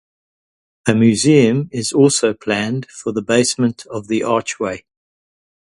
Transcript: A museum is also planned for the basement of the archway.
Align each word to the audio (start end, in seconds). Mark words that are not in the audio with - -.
A 0.87 0.95
museum 0.95 1.69
is 1.71 1.93
also 1.93 2.33
planned 2.33 2.87
for 2.89 3.11
the 3.11 3.21
basement 3.21 3.85
of 3.85 4.07
the 4.07 4.23
archway. 4.23 4.83